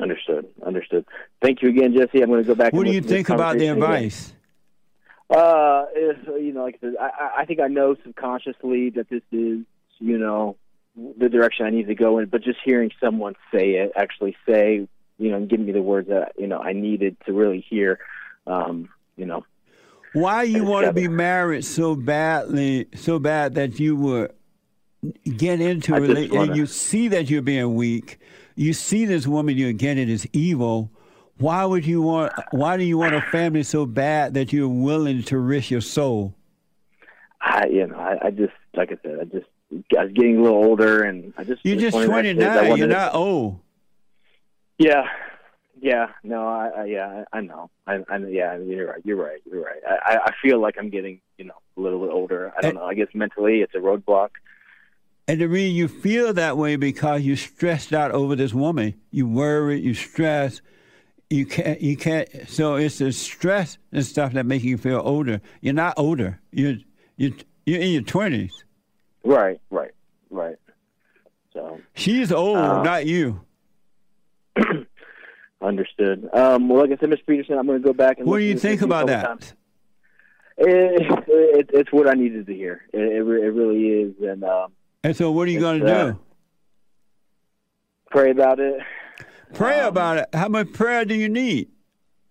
understood 0.00 0.46
understood 0.66 1.04
thank 1.40 1.62
you 1.62 1.68
again 1.68 1.94
Jesse 1.94 2.20
I'm 2.22 2.28
going 2.28 2.42
to 2.42 2.46
go 2.46 2.54
back 2.56 2.72
What 2.72 2.84
do 2.84 2.90
you 2.90 2.96
listen 3.00 3.02
to 3.02 3.08
this 3.08 3.16
think 3.16 3.28
about 3.28 3.58
the 3.58 3.66
again. 3.68 3.74
advice? 3.82 4.32
Uh, 5.30 5.84
you 5.94 6.52
know, 6.52 6.64
like 6.64 6.76
I 6.76 6.86
said, 6.86 6.94
I, 7.00 7.04
I- 7.06 7.32
I 7.40 7.44
think 7.46 7.60
I 7.60 7.68
know 7.68 7.94
subconsciously 8.04 8.90
that 8.90 9.08
this 9.08 9.22
is, 9.32 9.60
you 9.98 10.18
know, 10.18 10.56
the 10.96 11.28
direction 11.28 11.66
I 11.66 11.70
need 11.70 11.86
to 11.88 11.94
go 11.94 12.18
in. 12.18 12.26
But 12.26 12.42
just 12.42 12.58
hearing 12.64 12.90
someone 13.00 13.34
say 13.52 13.70
it, 13.76 13.92
actually 13.96 14.36
say, 14.48 14.86
you 15.18 15.30
know, 15.30 15.36
and 15.36 15.48
give 15.48 15.60
me 15.60 15.72
the 15.72 15.82
words 15.82 16.08
that 16.08 16.32
you 16.38 16.46
know 16.46 16.58
I 16.58 16.72
needed 16.72 17.16
to 17.26 17.32
really 17.32 17.64
hear, 17.68 17.98
um, 18.46 18.88
you 19.16 19.26
know, 19.26 19.44
Why 20.14 20.44
you 20.44 20.64
want 20.64 20.86
to 20.86 20.92
be 20.92 21.08
married 21.08 21.64
so 21.64 21.94
badly, 21.94 22.86
so 22.94 23.18
bad 23.18 23.56
that 23.56 23.78
you 23.80 23.96
would 23.96 24.32
get 25.36 25.60
into 25.60 25.94
a 25.94 26.00
relationship 26.00 26.56
you 26.56 26.66
see 26.66 27.08
that 27.08 27.28
you're 27.28 27.42
being 27.42 27.74
weak. 27.74 28.18
You 28.54 28.72
see 28.72 29.04
this 29.04 29.26
woman 29.26 29.56
you're 29.56 29.72
getting 29.72 30.08
is 30.08 30.26
evil. 30.32 30.90
Why 31.38 31.64
would 31.64 31.84
you 31.84 32.00
want? 32.00 32.32
Why 32.52 32.76
do 32.76 32.84
you 32.84 32.96
want 32.96 33.14
a 33.14 33.20
family 33.20 33.64
so 33.64 33.86
bad 33.86 34.34
that 34.34 34.52
you're 34.52 34.68
willing 34.68 35.24
to 35.24 35.38
risk 35.38 35.70
your 35.70 35.80
soul? 35.80 36.34
I, 37.40 37.66
you 37.66 37.86
know, 37.88 37.96
I, 37.96 38.28
I 38.28 38.30
just 38.30 38.52
like 38.76 38.92
I 38.92 38.96
said, 39.02 39.18
I 39.20 39.24
just 39.24 39.46
I 39.98 40.04
was 40.04 40.12
getting 40.12 40.38
a 40.38 40.42
little 40.42 40.64
older, 40.64 41.02
and 41.02 41.34
I 41.36 41.42
just 41.42 41.64
You're 41.64 41.76
just 41.76 41.96
wanted 41.96 42.36
to 42.38 42.44
have 42.44 42.60
kids. 42.60 42.72
I 42.72 42.76
29. 42.76 42.78
You're 42.78 42.86
not 42.86 43.14
old. 43.14 43.58
Yeah, 44.78 45.08
yeah, 45.84 46.08
no, 46.22 46.48
I, 46.48 46.68
I 46.68 46.84
yeah, 46.86 47.24
I, 47.30 47.40
know, 47.42 47.68
I, 47.86 47.96
I, 48.08 48.16
yeah, 48.16 48.56
you're 48.56 48.88
right, 48.88 49.02
you're 49.04 49.16
right, 49.22 49.40
you're 49.44 49.62
right. 49.62 49.82
I, 49.86 50.16
I- 50.24 50.30
feel 50.42 50.58
like 50.60 50.76
I'm 50.78 50.88
getting, 50.88 51.20
you 51.38 51.44
know, 51.44 51.58
a 51.76 51.80
little 51.80 52.00
bit 52.00 52.10
older. 52.10 52.52
I 52.56 52.60
don't 52.62 52.70
And- 52.70 52.78
know. 52.78 52.86
I 52.86 52.94
guess 52.94 53.08
mentally, 53.14 53.60
it's 53.60 53.74
a 53.74 53.78
roadblock. 53.78 54.30
And 55.28 55.40
the 55.40 55.46
reason 55.48 55.74
you 55.76 55.88
feel 55.88 56.32
that 56.34 56.56
way 56.56 56.76
because 56.76 57.22
you're 57.22 57.36
stressed 57.36 57.92
out 57.92 58.10
over 58.12 58.34
this 58.36 58.52
woman. 58.54 58.94
You 59.10 59.26
worry, 59.26 59.80
you 59.80 59.94
stress. 59.94 60.60
You 61.30 61.46
can't. 61.46 61.80
You 61.80 61.96
can't. 61.96 62.28
So 62.48 62.74
it's 62.76 62.98
the 62.98 63.10
stress 63.12 63.78
and 63.92 64.04
stuff 64.04 64.34
that 64.34 64.44
make 64.44 64.62
you 64.62 64.76
feel 64.76 65.00
older. 65.04 65.40
You're 65.62 65.72
not 65.74 65.94
older. 65.96 66.40
You're 66.50 66.76
you 67.16 67.34
you're 67.64 67.80
in 67.80 67.90
your 67.92 68.02
twenties. 68.02 68.52
Right, 69.24 69.58
right, 69.70 69.92
right. 70.28 70.56
So 71.54 71.80
She's 71.94 72.30
old, 72.30 72.58
Uh, 72.58 72.82
not 72.82 73.06
you. 73.06 73.40
Understood. 75.64 76.28
Um, 76.32 76.68
well, 76.68 76.80
like 76.80 76.90
I 76.90 76.96
said, 77.00 77.10
Mr. 77.10 77.26
Peterson, 77.26 77.58
I'm 77.58 77.66
going 77.66 77.80
to 77.80 77.84
go 77.84 77.92
back 77.92 78.18
and. 78.18 78.26
What 78.26 78.38
do 78.38 78.44
you 78.44 78.58
think 78.58 78.82
about 78.82 79.06
that? 79.08 79.52
It, 80.56 81.24
it, 81.26 81.70
it's 81.72 81.92
what 81.92 82.08
I 82.08 82.14
needed 82.14 82.46
to 82.46 82.54
hear. 82.54 82.82
It, 82.92 83.00
it, 83.00 83.16
it 83.16 83.50
really 83.50 83.88
is, 83.88 84.14
and 84.22 84.44
um, 84.44 84.72
And 85.02 85.16
so, 85.16 85.32
what 85.32 85.48
are 85.48 85.50
you 85.50 85.58
going 85.60 85.80
to 85.80 85.86
uh, 85.86 86.04
do? 86.12 86.20
pray 88.10 88.30
about 88.30 88.60
it. 88.60 88.80
Pray 89.52 89.80
um, 89.80 89.88
about 89.88 90.18
it. 90.18 90.28
How 90.32 90.48
much 90.48 90.72
prayer 90.72 91.04
do 91.04 91.14
you 91.14 91.28
need? 91.28 91.70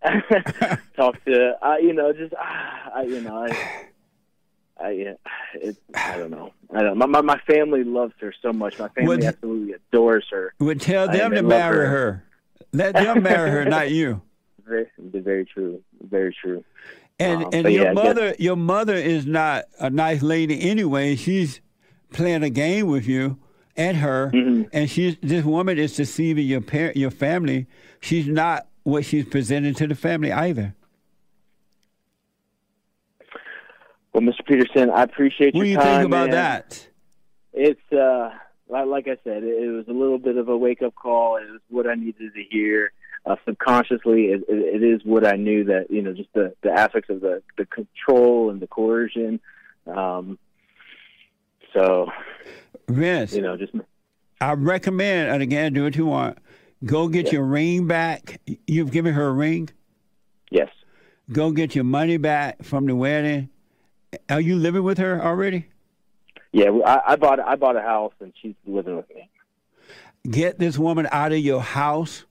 talk 0.98 1.24
to 1.24 1.54
uh, 1.62 1.78
you 1.78 1.94
know 1.94 2.12
just 2.12 2.34
ah, 2.38 2.92
I, 2.94 3.04
you 3.04 3.22
know 3.22 3.46
I 3.46 3.86
I 4.84 4.92
yeah, 4.92 5.14
it, 5.56 5.78
I 5.96 6.18
don't 6.18 6.30
know 6.30 6.52
I 6.76 6.82
don't 6.84 6.98
my, 6.98 7.06
my 7.06 7.22
my 7.22 7.40
family 7.48 7.86
loves 7.86 8.14
her 8.20 8.34
so 8.42 8.52
much 8.52 8.78
my 8.80 8.90
family 8.90 9.18
Well, 9.18 9.26
absolutely 9.26 9.74
adores 9.74 10.26
her 10.32 10.54
Would 10.60 10.82
tell 10.82 11.08
them 11.08 11.32
they 11.32 11.38
to 11.38 11.44
marry 11.44 11.86
her. 11.86 11.90
her. 11.90 12.24
Let 12.74 12.94
them 12.96 13.22
marry 13.24 13.50
her, 13.52 13.66
not 13.66 13.92
you. 13.92 14.22
very 14.66 14.88
very 15.00 15.46
true 15.46 15.82
very 16.10 16.34
true 16.34 16.64
And 17.20 17.44
Um, 17.46 17.50
and 17.54 17.72
your 17.72 17.86
yeah, 17.86 17.94
mother, 17.94 18.36
your 18.40 18.56
mother 18.56 18.96
is 18.96 19.26
not 19.26 19.66
a 19.80 19.90
nice 19.90 20.22
lady 20.24 20.62
anyway. 20.70 21.16
She's 21.16 21.60
playing 22.12 22.44
a 22.44 22.50
game 22.50 22.88
with 22.88 23.06
you 23.08 23.38
and 23.76 23.98
her, 23.98 24.32
Mhm. 24.34 24.70
and 24.74 24.90
she's 24.90 25.18
this 25.22 25.44
woman 25.46 25.78
is 25.78 25.96
deceiving 25.96 26.48
your 26.48 26.62
parent, 26.62 26.96
your 26.98 27.12
family. 27.12 27.68
She's 28.02 28.28
not 28.28 28.68
what 28.84 29.04
she's 29.06 29.26
presenting 29.26 29.74
to 29.76 29.88
the 29.88 29.96
family 29.96 30.32
either. 30.32 30.74
well 34.14 34.22
Mr. 34.24 34.46
Peterson 34.46 34.90
I 34.90 35.04
appreciate 35.04 35.54
What 35.56 35.64
do 35.64 35.70
you 35.70 35.76
time 35.78 36.02
think 36.02 36.06
about 36.08 36.30
man. 36.30 36.36
that? 36.36 36.88
it's 37.54 37.92
uh 37.94 38.30
like, 38.70 39.08
I 39.08 39.18
said 39.24 39.44
it, 39.44 39.72
was 39.72 39.88
a 39.88 39.94
little 39.94 40.18
bit 40.20 40.38
of 40.38 40.48
a 40.50 40.58
wake 40.58 40.82
up 40.82 40.96
call 40.96 41.38
it 41.38 41.50
was 41.52 41.62
what 41.70 41.88
I 41.88 41.96
needed 41.96 42.34
to 42.34 42.44
hear 42.50 42.92
uh, 43.26 43.36
subconsciously 43.46 44.26
it, 44.26 44.44
it, 44.50 44.82
it 44.82 44.84
is 44.84 45.02
what 45.04 45.26
I 45.26 45.38
knew 45.38 45.64
that 45.66 45.90
you 45.90 46.02
know 46.02 46.14
just 46.14 46.32
the 46.34 46.54
the 46.62 46.72
aspects 46.72 47.10
of 47.10 47.22
the 47.22 47.42
the 47.58 47.66
control 47.66 48.50
and 48.50 48.60
the 48.62 48.68
coercion 48.68 49.40
um 49.88 50.38
so 51.74 52.10
Vince, 52.88 53.34
you 53.34 53.42
know 53.42 53.58
just 53.58 53.74
I 54.42 54.54
recommend, 54.54 55.30
and 55.30 55.42
again, 55.42 55.72
do 55.74 55.84
what 55.84 55.96
you 55.96 56.06
want. 56.06 56.38
Go 56.84 57.08
get 57.08 57.28
Yeah. 57.28 57.34
your 57.34 57.44
ring 57.46 57.88
back. 57.88 58.42
You've 58.68 58.92
given 58.92 59.14
her 59.14 59.28
a 59.28 59.32
ring. 59.32 59.70
yes 60.52 60.68
Go 61.32 61.52
get 61.52 61.74
your 61.76 61.86
money 61.86 62.18
back 62.18 62.62
from 62.62 62.86
the 62.86 62.96
wedding. 62.96 63.50
Are 64.30 64.42
you 64.42 64.58
living 64.58 64.84
with 64.84 64.98
her 64.98 65.24
already? 65.24 65.68
Yeah, 66.54 66.70
I, 66.86 67.14
I 67.14 67.16
bought 67.16 67.40
I 67.40 67.56
bought 67.56 67.76
a 67.76 67.82
house 67.82 68.14
and 68.20 68.32
she's 68.40 68.54
living 68.66 68.96
with 68.96 69.10
me. 69.10 69.28
get 70.30 70.60
this 70.60 70.78
woman 70.78 71.08
out 71.12 71.32
of 71.32 71.40
your 71.40 71.62
house 71.62 72.26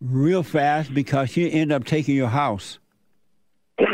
real 0.00 0.42
fast 0.42 0.92
because 0.92 1.30
she 1.30 1.50
end 1.50 1.70
up 1.70 1.84
taking 1.84 2.16
your 2.16 2.28
house. 2.28 2.80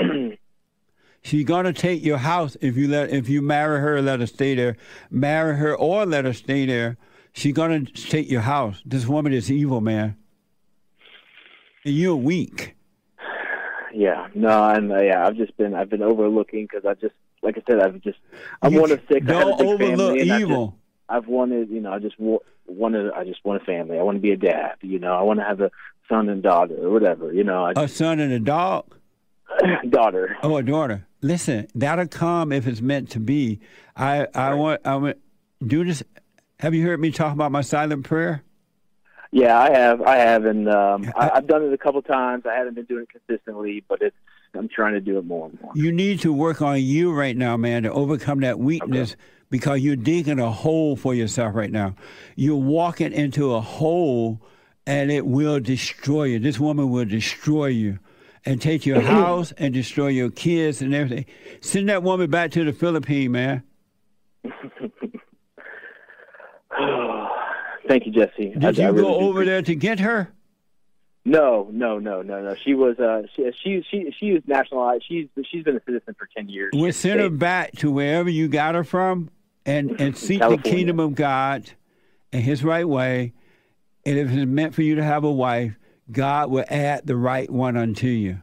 She's 1.23 1.45
gonna 1.45 1.75
take 1.75 2.03
your 2.03 2.17
house 2.17 2.57
if 2.63 2.77
you 2.77 2.89
let 2.89 3.11
if 3.11 3.29
you 3.29 3.43
marry 3.43 3.81
her, 3.81 4.01
let 4.01 4.21
her 4.21 4.27
stay 4.27 4.55
there. 4.55 4.79
Marry 5.11 5.57
her 5.57 5.75
or 5.77 6.07
let 6.07 6.25
her 6.25 6.33
stay 6.33 6.65
there. 6.65 6.97
She's 7.35 7.53
gonna 7.53 7.85
take 7.85 8.31
your 8.31 8.41
house. 8.41 8.81
This 8.87 9.07
woman 9.07 9.35
is 9.35 9.53
evil, 9.53 9.83
man. 9.83 10.17
And 11.85 11.95
you're 11.95 12.17
weak. 12.17 12.77
yeah, 13.95 14.29
no, 14.35 14.71
and 14.71 14.91
uh, 14.91 15.03
yeah, 15.03 15.27
I've 15.27 15.37
just 15.37 15.55
been 15.59 15.75
I've 15.75 15.91
been 15.91 16.03
overlooking 16.03 16.67
because 16.71 16.87
I 16.87 16.95
just 16.95 17.15
like 17.43 17.57
I 17.59 17.63
said 17.71 17.81
I've 17.81 18.01
just 18.01 18.19
I'm 18.63 18.73
You 18.75 18.81
one 18.81 18.91
of 18.93 19.01
six. 19.11 19.27
I 19.29 19.33
have 19.35 19.43
a 19.49 19.51
Don't 19.57 19.59
big 19.59 19.69
overlook 19.91 20.09
family, 20.19 20.21
and 20.21 20.33
I've 20.33 20.49
just- 20.49 20.73
I've 21.11 21.27
wanted 21.27 21.71
you 21.71 21.81
know 21.81 21.93
I 21.93 21.99
just 21.99 22.17
wanted 22.67 23.13
I 23.13 23.25
just 23.25 23.45
want 23.45 23.63
a 23.63 23.65
family. 23.65 23.99
I 23.99 24.03
want 24.03 24.17
to 24.17 24.21
be 24.21 24.33
a 24.33 24.37
dad. 24.37 24.75
You 24.83 24.99
know 24.99 25.15
I 25.15 25.23
want 25.23 25.39
to 25.41 25.45
have 25.45 25.61
a 25.61 25.71
son 26.09 26.29
and 26.29 26.43
daughter 26.43 26.77
or 26.87 26.91
whatever. 26.91 27.33
You 27.33 27.45
know, 27.45 27.73
just, 27.75 27.85
a 27.85 27.89
son 27.97 28.21
and 28.21 28.33
a 28.33 28.39
dog. 28.41 28.95
daughter. 29.89 30.37
Oh, 30.43 30.57
a 30.57 30.63
daughter. 30.63 31.07
Listen, 31.23 31.67
that'll 31.75 32.07
come 32.07 32.53
if 32.53 32.67
it's 32.67 32.81
meant 32.83 33.11
to 33.11 33.21
be. 33.21 33.61
I 33.97 34.27
I 34.35 34.51
Right. 34.51 34.55
want 34.55 34.81
I 34.85 34.97
want 34.97 35.17
do 35.67 35.85
this. 35.85 36.03
Have 36.61 36.75
you 36.75 36.85
heard 36.87 37.01
me 37.01 37.11
talk 37.11 37.33
about 37.33 37.53
my 37.53 37.61
silent 37.63 38.05
prayer? 38.05 38.43
Yeah, 39.31 39.59
I 39.59 39.71
have 39.71 40.03
I 40.03 40.17
have, 40.17 40.45
and 40.45 40.69
um, 40.69 41.13
I- 41.17 41.29
I, 41.29 41.37
I've 41.37 41.47
done 41.47 41.63
it 41.65 41.73
a 41.73 41.79
couple 41.79 42.01
times. 42.03 42.45
I 42.47 42.55
haven't 42.55 42.75
been 42.75 42.85
doing 42.87 43.05
it 43.05 43.09
consistently, 43.11 43.85
but 43.89 44.01
it's 44.03 44.17
I'm 44.55 44.69
trying 44.69 44.95
to 44.95 45.01
do 45.01 45.19
it 45.19 45.25
more 45.25 45.49
and 45.49 45.61
more. 45.61 45.73
You 45.75 45.93
need 45.93 46.21
to 46.21 46.33
work 46.33 46.63
on 46.63 46.81
you 46.81 47.13
right 47.13 47.37
now, 47.37 47.57
man, 47.57 47.83
to 47.85 47.93
overcome 47.93 48.41
that 48.41 48.59
weakness 48.59 49.17
because 49.51 49.81
you're 49.81 49.97
digging 49.97 50.39
a 50.39 50.51
hole 50.51 50.97
for 50.97 51.15
yourself 51.15 51.55
right 51.55 51.71
now. 51.71 51.95
You're 52.37 52.57
walking 52.57 53.13
into 53.13 53.55
a 53.55 53.61
hole 53.61 54.41
and 54.87 55.11
it 55.11 55.27
will 55.27 55.61
destroy 55.61 56.25
you. 56.25 56.39
This 56.39 56.59
woman 56.59 56.91
will 56.91 57.05
destroy 57.05 57.67
you 57.67 57.99
and 58.45 58.61
take 58.61 58.87
your 58.87 59.01
house 59.17 59.53
and 59.53 59.75
destroy 59.75 60.09
your 60.09 60.31
kids 60.31 60.83
and 60.83 60.95
everything. 60.95 61.27
Send 61.61 61.89
that 61.89 62.03
woman 62.03 62.31
back 62.31 62.51
to 62.53 62.65
the 62.65 62.73
Philippines, 62.73 63.31
man. 63.31 63.63
Thank 67.89 68.07
you, 68.07 68.13
Jesse. 68.13 68.55
Did 68.59 68.65
I 68.65 68.71
you 68.71 68.93
really 68.93 69.03
go 69.03 69.15
over 69.21 69.45
there 69.45 69.63
to 69.63 69.75
get 69.75 70.01
her? 70.01 70.33
No, 71.25 71.69
no, 71.71 71.99
no, 71.99 72.23
no, 72.23 72.43
no. 72.43 72.55
She 72.55 72.75
was 72.75 72.99
uh 72.99 73.23
she 73.35 73.51
she 73.63 73.85
she 73.91 74.15
she 74.19 74.33
was 74.33 74.43
nationalized. 74.47 75.05
She's 75.07 75.29
she's 75.51 75.63
been 75.65 75.77
a 75.77 75.83
citizen 75.85 76.15
for 76.19 76.29
ten 76.35 76.49
years. 76.49 76.71
We'll 76.75 76.93
send 76.93 77.21
her 77.21 77.29
back 77.31 77.73
to 77.79 77.91
wherever 77.91 78.31
you 78.31 78.49
got 78.49 78.75
her 78.75 78.85
from 78.85 79.31
and, 79.67 79.91
and 80.01 80.17
seek 80.17 80.41
the 80.41 80.57
kingdom 80.57 80.99
of 81.01 81.15
God 81.15 81.71
in 82.33 82.41
his 82.41 82.65
right 82.65 82.89
way. 82.89 83.35
And 84.07 84.17
if 84.19 84.31
it's 84.31 84.47
meant 84.47 84.75
for 84.75 84.83
you 84.83 84.95
to 84.95 85.05
have 85.05 85.25
a 85.25 85.31
wife, 85.31 85.75
God 86.11 86.51
will 86.51 86.65
add 86.69 87.07
the 87.07 87.17
right 87.17 87.51
one 87.51 87.77
unto 87.77 88.07
you. 88.07 88.43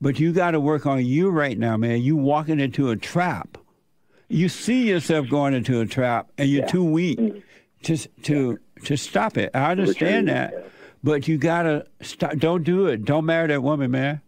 But 0.00 0.20
you 0.20 0.32
got 0.32 0.52
to 0.52 0.60
work 0.60 0.86
on 0.86 1.04
you 1.04 1.30
right 1.30 1.58
now, 1.58 1.76
man. 1.76 2.02
You 2.02 2.16
walking 2.16 2.60
into 2.60 2.90
a 2.90 2.96
trap. 2.96 3.58
You 4.28 4.48
see 4.48 4.88
yourself 4.88 5.28
going 5.28 5.54
into 5.54 5.80
a 5.80 5.86
trap, 5.86 6.30
and 6.38 6.48
you're 6.48 6.62
Yeah. 6.62 6.66
too 6.68 6.84
weak 6.84 7.18
Mhm. 7.18 7.42
to 7.84 7.96
to 8.22 8.58
to 8.84 8.96
stop 8.96 9.36
it. 9.36 9.50
I 9.54 9.72
understand 9.72 10.26
Return, 10.28 10.34
that, 10.34 10.52
yeah. 10.52 10.60
But 11.02 11.28
you 11.28 11.38
gotta 11.38 11.86
stop. 12.00 12.36
Don't 12.36 12.64
do 12.64 12.86
it. 12.86 13.04
Don't 13.04 13.24
marry 13.24 13.48
that 13.48 13.62
woman, 13.62 13.90
man. 13.90 14.20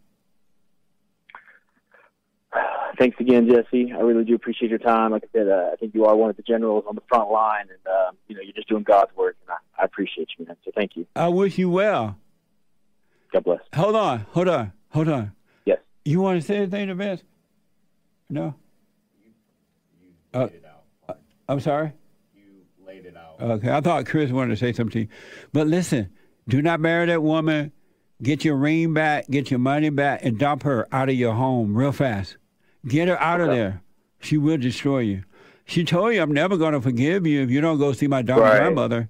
Thanks 2.98 3.18
again, 3.18 3.48
Jesse. 3.48 3.92
I 3.92 4.00
really 4.00 4.24
do 4.24 4.34
appreciate 4.34 4.70
your 4.70 4.78
time. 4.78 5.10
Like 5.10 5.24
I 5.24 5.28
said, 5.32 5.48
uh, 5.48 5.70
I 5.72 5.76
think 5.76 5.94
you 5.94 6.04
are 6.04 6.14
one 6.14 6.30
of 6.30 6.36
the 6.36 6.42
generals 6.42 6.84
on 6.88 6.94
the 6.94 7.02
front 7.08 7.30
line, 7.30 7.66
and 7.68 7.78
uh, 7.86 8.12
you 8.28 8.36
know 8.36 8.42
you're 8.42 8.52
just 8.52 8.68
doing 8.68 8.84
God's 8.84 9.14
work, 9.16 9.36
and 9.42 9.50
I, 9.50 9.82
I 9.82 9.84
appreciate 9.84 10.28
you, 10.38 10.46
man. 10.46 10.56
So 10.64 10.70
thank 10.74 10.96
you. 10.96 11.06
I 11.16 11.28
wish 11.28 11.58
you 11.58 11.70
well. 11.70 12.16
God 13.32 13.44
bless. 13.44 13.60
Hold 13.74 13.96
on, 13.96 14.26
hold 14.30 14.48
on, 14.48 14.72
hold 14.90 15.08
on. 15.08 15.32
Yes. 15.64 15.78
You 16.04 16.20
want 16.20 16.40
to 16.40 16.46
say 16.46 16.58
anything 16.58 16.86
to 16.86 16.94
Vince? 16.94 17.22
No. 18.30 18.54
You, 19.20 19.30
you 20.00 20.12
laid 20.32 20.42
uh, 20.42 20.46
it 20.46 20.64
out. 21.08 21.18
I'm 21.48 21.60
sorry. 21.60 21.92
You 22.36 22.62
laid 22.86 23.06
it 23.06 23.16
out. 23.16 23.40
Okay, 23.40 23.70
I 23.70 23.80
thought 23.80 24.06
Chris 24.06 24.30
wanted 24.30 24.50
to 24.50 24.56
say 24.56 24.72
something. 24.72 25.08
But 25.52 25.66
listen, 25.66 26.10
do 26.48 26.62
not 26.62 26.80
marry 26.80 27.06
that 27.06 27.22
woman. 27.22 27.72
Get 28.22 28.44
your 28.44 28.56
ring 28.56 28.94
back, 28.94 29.28
get 29.28 29.50
your 29.50 29.58
money 29.58 29.90
back, 29.90 30.24
and 30.24 30.38
dump 30.38 30.62
her 30.62 30.86
out 30.92 31.08
of 31.08 31.14
your 31.16 31.34
home 31.34 31.76
real 31.76 31.92
fast. 31.92 32.36
Get 32.86 33.08
her 33.08 33.20
out 33.20 33.40
of 33.40 33.48
there. 33.48 33.82
She 34.20 34.38
will 34.38 34.56
destroy 34.56 35.00
you. 35.00 35.24
She 35.66 35.84
told 35.84 36.14
you, 36.14 36.22
I'm 36.22 36.32
never 36.32 36.56
going 36.56 36.72
to 36.74 36.80
forgive 36.80 37.26
you 37.26 37.42
if 37.42 37.50
you 37.50 37.60
don't 37.60 37.78
go 37.78 37.92
see 37.92 38.06
my 38.06 38.22
dumb 38.22 38.40
Right. 38.40 38.58
grandmother. 38.58 39.08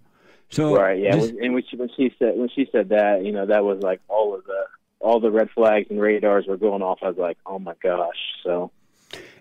So, 0.50 0.74
right? 0.76 0.98
Yeah. 0.98 1.16
this- 1.16 1.30
and 1.40 1.54
when 1.54 1.62
she, 1.68 1.76
when 1.76 1.90
she 1.96 2.14
said 2.18 2.36
when 2.36 2.48
she 2.48 2.68
said 2.72 2.88
that, 2.90 3.24
you 3.24 3.32
know, 3.32 3.46
that 3.46 3.64
was 3.64 3.82
like 3.82 4.00
all 4.08 4.34
of 4.34 4.44
the 4.44 4.64
all 5.00 5.20
the 5.20 5.30
red 5.30 5.50
flags 5.50 5.88
and 5.90 6.00
radars 6.00 6.46
were 6.46 6.56
going 6.56 6.80
off. 6.82 7.00
I 7.02 7.08
was 7.08 7.18
like, 7.18 7.36
oh 7.44 7.58
my 7.58 7.74
gosh. 7.82 8.16
So 8.42 8.70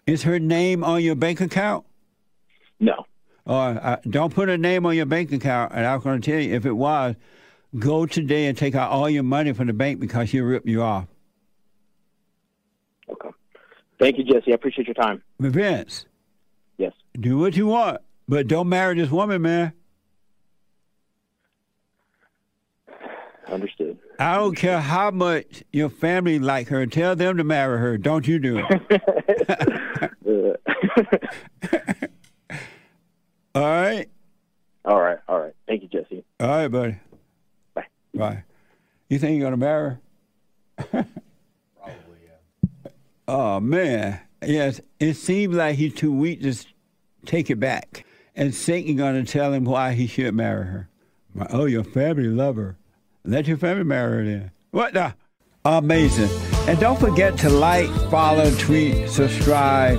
is 0.05 0.23
her 0.23 0.39
name 0.39 0.83
on 0.83 1.01
your 1.03 1.15
bank 1.15 1.39
account? 1.41 1.85
no. 2.79 3.05
Or 3.45 3.55
uh, 3.81 3.97
don't 4.09 4.33
put 4.33 4.47
her 4.49 4.57
name 4.57 4.85
on 4.85 4.95
your 4.95 5.05
bank 5.05 5.31
account. 5.33 5.73
And 5.75 5.85
I'm 5.85 5.99
going 5.99 6.21
to 6.21 6.31
tell 6.31 6.39
you, 6.39 6.55
if 6.55 6.65
it 6.65 6.71
was, 6.71 7.15
go 7.77 8.05
today 8.05 8.47
and 8.47 8.57
take 8.57 8.75
out 8.75 8.91
all 8.91 9.09
your 9.09 9.23
money 9.23 9.53
from 9.53 9.67
the 9.67 9.73
bank 9.73 9.99
because 9.99 10.29
she'll 10.29 10.45
rip 10.45 10.67
you 10.67 10.81
off. 10.81 11.07
Okay. 13.09 13.29
Thank 13.99 14.17
you, 14.17 14.23
Jesse. 14.23 14.51
I 14.51 14.55
appreciate 14.55 14.87
your 14.87 14.95
time. 14.95 15.23
Vince, 15.39 16.05
Yes. 16.77 16.93
Do 17.19 17.37
what 17.37 17.55
you 17.55 17.67
want, 17.67 18.01
but 18.27 18.47
don't 18.47 18.67
marry 18.67 18.95
this 18.95 19.09
woman, 19.09 19.41
man. 19.41 19.73
Understood. 23.47 23.99
I 24.19 24.35
don't 24.37 24.55
care 24.55 24.79
how 24.79 25.11
much 25.11 25.63
your 25.71 25.89
family 25.89 26.39
like 26.39 26.69
her. 26.69 26.85
Tell 26.87 27.15
them 27.15 27.37
to 27.37 27.43
marry 27.43 27.77
her. 27.77 27.97
Don't 27.97 28.27
you 28.27 28.39
do 28.39 28.65
it. 28.67 29.01
All 33.55 33.61
right. 33.61 34.09
all 34.83 34.99
right. 34.99 35.19
All 35.27 35.39
right. 35.39 35.53
Thank 35.67 35.83
you, 35.83 35.87
Jesse. 35.89 36.23
All 36.39 36.47
right, 36.47 36.67
buddy. 36.67 36.97
Bye. 38.13 38.43
You 39.09 39.19
think 39.19 39.37
you're 39.37 39.45
gonna 39.45 39.57
marry 39.57 39.97
her? 40.77 41.05
Probably, 41.77 42.19
yeah. 42.25 42.91
Oh 43.27 43.59
man, 43.59 44.19
yes. 44.45 44.81
It 44.99 45.15
seems 45.15 45.55
like 45.55 45.75
he's 45.75 45.93
too 45.93 46.13
weak 46.13 46.41
to 46.43 46.55
take 47.25 47.49
it 47.49 47.59
back. 47.59 48.05
And 48.35 48.53
Satan 48.53 48.95
gonna 48.95 49.23
tell 49.23 49.53
him 49.53 49.65
why 49.65 49.93
he 49.93 50.07
should 50.07 50.33
marry 50.33 50.65
her. 50.65 50.89
Oh, 51.49 51.65
your 51.65 51.83
family 51.83 52.27
love 52.27 52.55
her. 52.55 52.77
Let 53.23 53.47
your 53.47 53.57
family 53.57 53.83
marry 53.83 54.17
her 54.17 54.25
then. 54.25 54.51
What 54.71 54.93
the? 54.93 55.15
Amazing. 55.65 56.29
And 56.67 56.79
don't 56.79 56.99
forget 56.99 57.37
to 57.39 57.49
like, 57.49 57.89
follow, 58.09 58.49
tweet, 58.57 59.09
subscribe, 59.09 59.97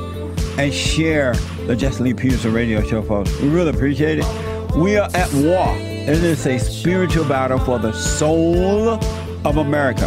and 0.59 0.73
share 0.73 1.35
the 1.66 1.75
Jesse 1.75 2.02
Lee 2.02 2.14
Peterson 2.14 2.52
radio 2.52 2.83
show, 2.83 3.02
folks. 3.02 3.38
We 3.40 3.49
really 3.49 3.71
appreciate 3.71 4.18
it. 4.21 4.76
We 4.76 4.97
are 4.97 5.09
at 5.14 5.33
war. 5.35 5.75
It 6.06 6.23
is 6.23 6.46
a 6.46 6.58
spiritual 6.58 7.25
battle 7.25 7.58
for 7.58 7.78
the 7.78 7.90
soul 7.92 9.00
of 9.46 9.56
America. 9.56 10.04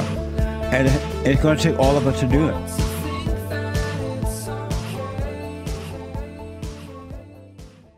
And 0.72 0.88
it's 1.28 1.42
going 1.42 1.58
to 1.58 1.64
take 1.64 1.80
all 1.80 1.98
of 1.98 2.06
us 2.06 2.20
to 2.20 2.28
do 2.28 2.50
it. 2.50 2.87